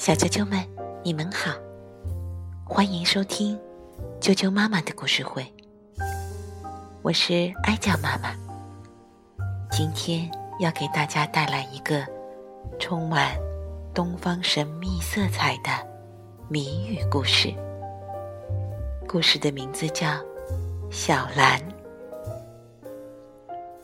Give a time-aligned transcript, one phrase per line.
[0.00, 0.58] 小啾啾们，
[1.04, 1.52] 你们好，
[2.64, 3.60] 欢迎收听
[4.18, 5.44] 啾啾妈妈的故事会。
[7.02, 8.34] 我是哀酱妈妈，
[9.70, 12.02] 今天要给大家带来一个
[12.78, 13.36] 充满
[13.92, 15.70] 东方神秘色彩的
[16.48, 17.52] 谜语故事。
[19.06, 20.06] 故事的名字叫
[20.90, 21.60] 《小蓝》，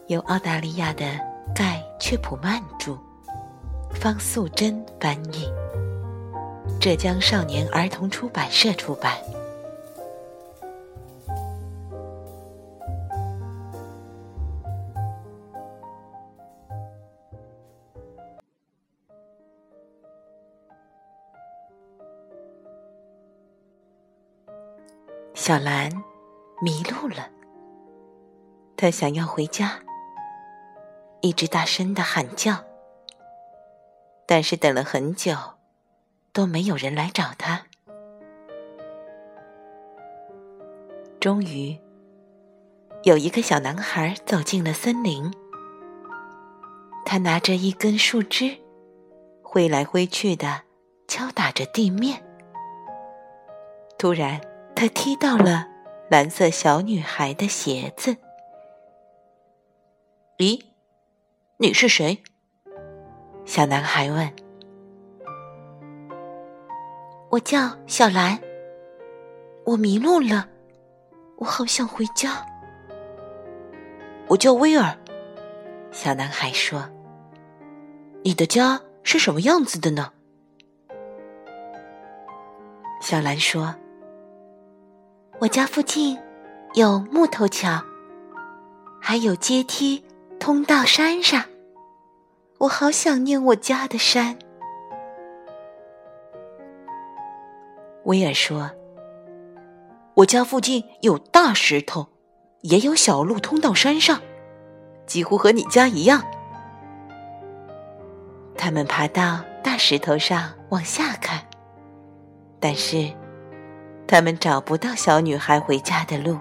[0.07, 1.05] 由澳大利亚的
[1.55, 2.97] 盖·雀普曼著，
[3.91, 5.47] 方素珍翻译，
[6.87, 9.13] 浙江少年儿童出版社出版。
[25.35, 25.91] 小兰
[26.63, 27.29] 迷路了，
[28.77, 29.81] 她想要回家，
[31.21, 32.63] 一直大声的喊叫，
[34.25, 35.35] 但是等了很久，
[36.37, 37.63] 都没有人来找他。
[41.19, 41.81] 终于，
[43.05, 45.33] 有一个小男孩走进了森林，
[47.07, 48.59] 他拿着一根树枝，
[49.43, 50.61] 挥来挥去的
[51.09, 52.23] 敲打着地面。
[53.97, 54.39] 突然，
[54.75, 55.67] 他踢到了
[56.11, 58.15] 蓝色小女孩的鞋子。
[60.37, 60.63] 咦，
[61.57, 62.23] 你是谁？
[63.47, 64.46] 小男孩问。
[67.37, 68.41] 我叫小兰。
[69.67, 70.49] 我迷路了，
[71.37, 72.43] 我好想回家。
[74.27, 74.97] 我叫威尔。
[75.93, 76.89] 小男孩说
[78.25, 80.13] ：“你的家是什么样子的呢？”
[83.03, 83.75] 小兰说。
[85.39, 86.19] 我家附近
[86.73, 87.85] 有木头桥，
[88.99, 90.03] 还有阶梯
[90.41, 91.45] 通到山上。
[92.61, 94.39] 我好想念我家的山。
[98.07, 98.71] 威尔说
[100.15, 102.09] ：“我家附近有大石头，
[102.63, 104.21] 也有小路通到山上，
[105.07, 106.25] 几乎和你家一样。”
[108.59, 111.47] 他们爬到大石头上往下看，
[112.59, 113.13] 但是。
[114.09, 116.39] 他们找不到小女孩回家的路。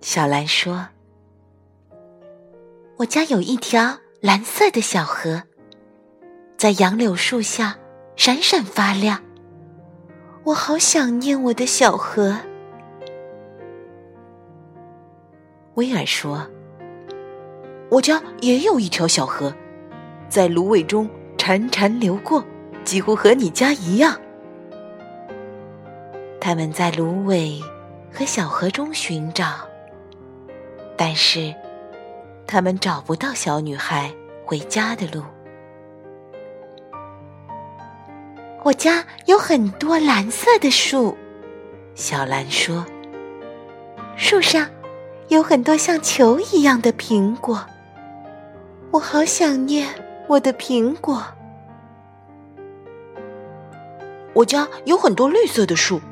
[0.00, 0.88] 小兰说
[2.96, 5.42] ：“我家有一条蓝色的小河，
[6.58, 7.78] 在杨柳树下
[8.16, 9.22] 闪闪发亮。
[10.42, 12.36] 我好想念我的小河。”
[15.76, 16.46] 威尔说
[17.90, 19.54] ：“我家也有一条小河，
[20.28, 21.08] 在芦苇中
[21.38, 22.44] 潺潺流过。”
[22.84, 24.18] 几乎和你家一样。
[26.40, 27.60] 他们在芦苇
[28.10, 29.68] 和小河中寻找，
[30.96, 31.54] 但是
[32.46, 34.10] 他们找不到小女孩
[34.42, 35.22] 回家的路。
[38.68, 41.16] 我家有很多蓝色的树，
[41.94, 42.84] 小兰说。
[44.14, 44.68] 树上
[45.28, 47.64] 有很多像球一样的苹果，
[48.90, 49.88] 我好想念
[50.26, 51.24] 我的苹果。
[54.34, 56.02] 我家有很多绿色的树，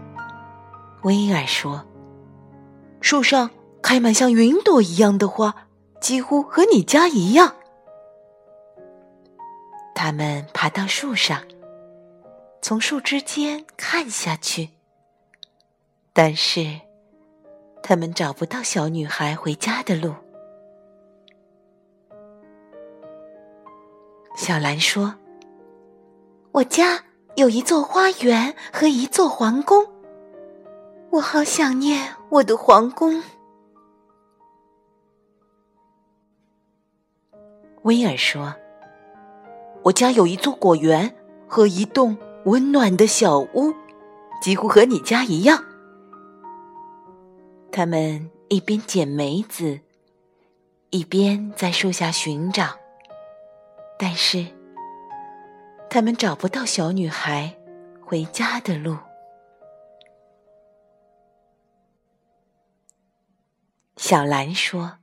[1.03, 1.85] 威尔说
[3.03, 3.51] ：“树上
[3.83, 5.55] 开满像云朵一样的花，
[6.01, 7.55] 几乎和你家一样。”
[9.95, 11.43] 他们爬到树上，
[12.69, 14.71] 从树枝间看下去，
[16.13, 16.81] 但是
[17.81, 20.13] 他们找不到小女孩回家的路。
[24.37, 25.15] 小兰说
[26.51, 27.05] ：“我家。”
[27.39, 29.87] 有一座花园和一座皇宫，
[31.11, 33.23] 我好想念我的皇宫。
[37.83, 38.53] 威尔说
[39.85, 41.15] ：“我家有一座果园
[41.47, 42.17] 和一栋
[42.47, 43.75] 温暖的小屋，
[44.41, 45.65] 几乎和你家一样。”
[47.71, 49.81] 他们一边捡梅子，
[50.91, 52.77] 一边在树下寻找，
[53.99, 54.47] 但是。
[55.89, 57.57] 他们找不到小女孩
[58.05, 58.99] 回家的路。
[63.97, 64.99] 小兰说：“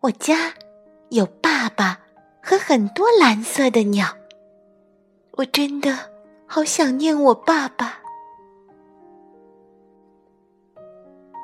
[0.00, 0.54] 我家
[1.08, 2.02] 有爸爸
[2.42, 4.14] 和很多蓝色的鸟，
[5.36, 6.10] 我真的
[6.46, 8.00] 好想念我爸爸。”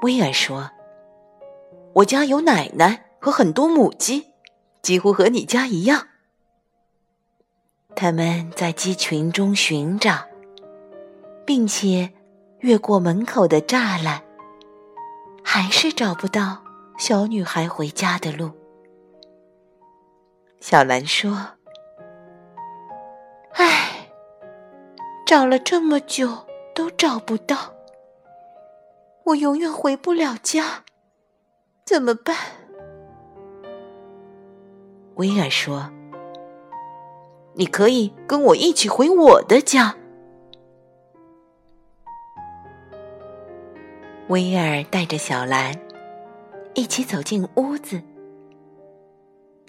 [0.03, 0.71] 威尔说
[1.94, 4.33] ：“我家有奶奶和很多母鸡，
[4.83, 6.09] 几乎和你家一样。”
[7.94, 10.27] 他们在鸡群中寻找，
[11.45, 12.12] 并且
[12.61, 14.23] 越过门口的栅栏，
[15.45, 16.65] 还是找不到
[16.99, 18.50] 小女孩回家的路。
[20.59, 21.37] 小兰说
[23.54, 24.08] ：“唉，
[25.26, 27.75] 找了这么久都找不到，
[29.25, 30.84] 我永远回不了家，
[31.84, 32.37] 怎么办？”
[35.16, 35.90] 威尔说
[37.54, 39.96] ：“你可以跟我一起回我的家。”
[44.28, 45.75] 威尔带着小兰
[46.75, 48.00] 一起走进屋子。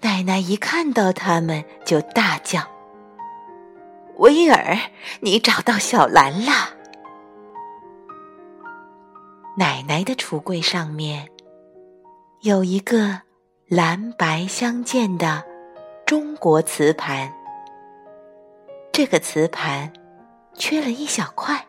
[0.00, 2.60] 奶奶一看到他们，就大叫
[4.16, 4.78] ：“威尔，
[5.20, 6.70] 你找到小兰啦！”
[9.56, 11.28] 奶奶的橱柜上面
[12.42, 13.20] 有一个
[13.68, 15.44] 蓝白相间的
[16.06, 17.32] 中国瓷盘，
[18.92, 19.92] 这个瓷盘
[20.54, 21.66] 缺了一小块，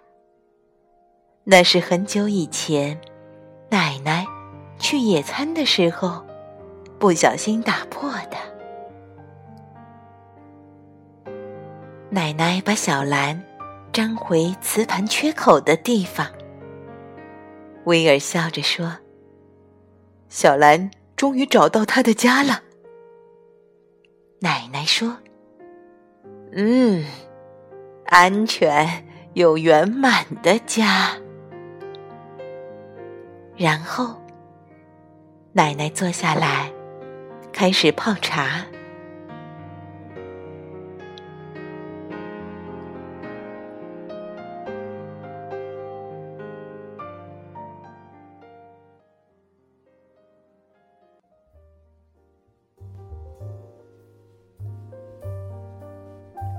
[1.44, 3.00] 那是很久以前
[3.70, 4.26] 奶奶
[4.80, 6.24] 去野餐的时候。
[6.98, 8.38] 不小心打破的。
[12.16, 13.44] 奶奶把小兰
[13.92, 16.26] 粘回瓷盘缺口的地方。
[17.84, 18.96] 威尔笑着说
[20.30, 22.62] ：“小兰终于找到她的家了。”
[24.40, 25.18] 奶奶说
[26.56, 27.04] ：“嗯，
[28.06, 31.18] 安全又圆满的家。”
[33.58, 34.16] 然后，
[35.52, 36.72] 奶奶坐下来。
[37.52, 38.66] 开始泡茶。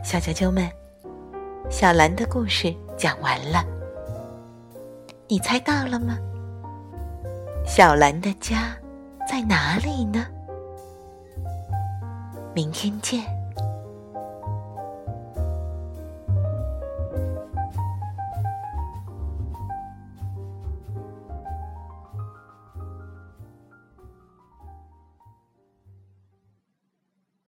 [0.07, 0.71] 小啾啾们，
[1.69, 3.65] 小兰的故事讲完了，
[5.27, 6.17] 你猜到了吗？
[7.67, 8.77] 小兰的家
[9.29, 10.25] 在哪里呢？
[12.55, 13.36] 明天见。